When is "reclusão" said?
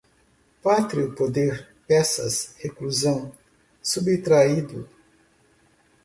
2.57-3.31